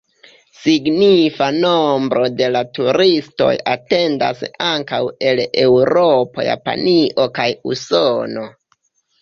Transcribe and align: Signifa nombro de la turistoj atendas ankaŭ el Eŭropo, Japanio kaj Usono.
Signifa 0.59 1.49
nombro 1.57 2.23
de 2.39 2.47
la 2.55 2.61
turistoj 2.79 3.51
atendas 3.75 4.41
ankaŭ 4.71 5.03
el 5.33 5.45
Eŭropo, 5.67 6.47
Japanio 6.49 7.31
kaj 7.41 7.49
Usono. 7.77 8.49